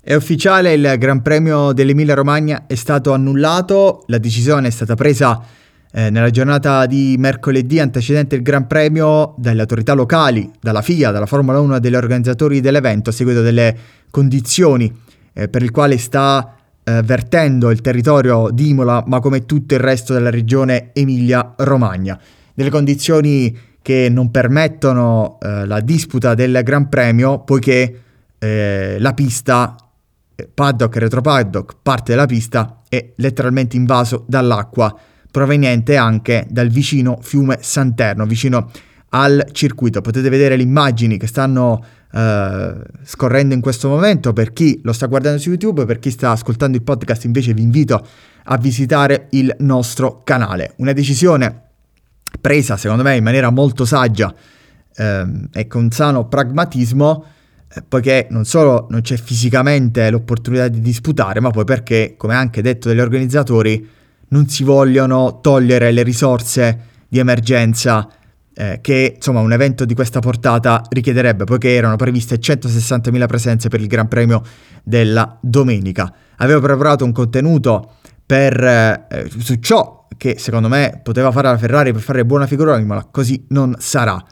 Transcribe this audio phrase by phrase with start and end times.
[0.00, 5.42] È ufficiale, il Gran Premio dell'Emilia Romagna è stato annullato, la decisione è stata presa
[5.90, 11.26] eh, nella giornata di mercoledì antecedente il Gran Premio dalle autorità locali, dalla FIA, dalla
[11.26, 13.76] Formula 1 e dagli organizzatori dell'evento a seguito delle
[14.10, 14.90] condizioni
[15.32, 16.54] eh, per il quale sta
[16.84, 22.18] eh, vertendo il territorio di Imola, ma come tutto il resto della regione Emilia-Romagna.
[22.54, 28.02] Delle condizioni che non permettono eh, la disputa del Gran Premio, poiché
[28.38, 29.74] eh, la pista
[30.54, 34.96] paddock e retropaddock, parte della pista è letteralmente invaso dall'acqua
[35.30, 38.70] proveniente anche dal vicino fiume Santerno, vicino
[39.10, 40.00] al circuito.
[40.00, 42.18] Potete vedere le immagini che stanno uh,
[43.02, 44.32] scorrendo in questo momento.
[44.32, 47.62] Per chi lo sta guardando su YouTube, per chi sta ascoltando il podcast, invece vi
[47.62, 48.06] invito
[48.44, 50.74] a visitare il nostro canale.
[50.76, 51.62] Una decisione
[52.40, 55.02] presa, secondo me, in maniera molto saggia uh,
[55.52, 57.36] e con sano pragmatismo eh,
[57.88, 62.88] poiché non solo non c'è fisicamente l'opportunità di disputare, ma poi perché, come anche detto
[62.88, 63.86] dagli organizzatori,
[64.28, 68.08] non si vogliono togliere le risorse di emergenza
[68.54, 73.80] eh, che insomma un evento di questa portata richiederebbe, poiché erano previste 160.000 presenze per
[73.80, 74.42] il Gran Premio
[74.82, 76.12] della domenica.
[76.36, 77.94] Avevo preparato un contenuto
[78.26, 82.78] per, eh, su ciò che secondo me poteva fare la Ferrari per fare buona figura,
[82.80, 84.22] ma così non sarà.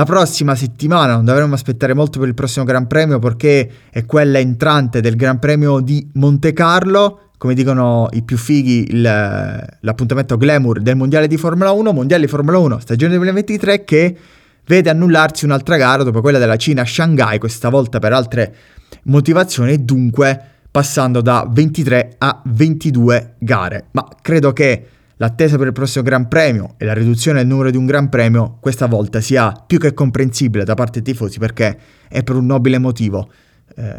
[0.00, 4.38] La prossima settimana non dovremmo aspettare molto per il prossimo Gran Premio perché è quella
[4.38, 10.80] entrante del Gran Premio di Monte Carlo, come dicono i più fighi, il, l'appuntamento glamour
[10.80, 14.16] del Mondiale di Formula 1, Mondiale di Formula 1 stagione 2023 che
[14.64, 18.54] vede annullarsi un'altra gara dopo quella della Cina a Shanghai, questa volta per altre
[19.02, 23.88] motivazioni dunque passando da 23 a 22 gare.
[23.90, 24.86] Ma credo che
[25.20, 28.56] l'attesa per il prossimo Gran Premio e la riduzione del numero di un Gran Premio
[28.58, 32.78] questa volta sia più che comprensibile da parte dei tifosi perché è per un nobile
[32.78, 33.30] motivo
[33.76, 33.96] eh,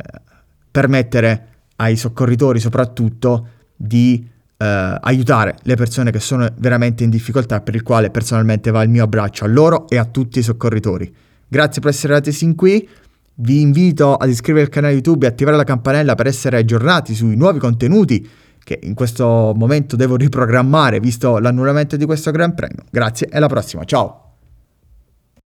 [0.69, 1.47] permettere
[1.77, 7.83] ai soccorritori soprattutto di eh, aiutare le persone che sono veramente in difficoltà per il
[7.83, 11.13] quale personalmente va il mio abbraccio a loro e a tutti i soccorritori.
[11.47, 12.87] Grazie per essere arrivati sin qui.
[13.33, 17.35] Vi invito ad iscrivervi al canale YouTube e attivare la campanella per essere aggiornati sui
[17.35, 18.27] nuovi contenuti
[18.63, 22.83] che in questo momento devo riprogrammare visto l'annullamento di questo Gran Premio.
[22.89, 24.30] Grazie e alla prossima, ciao!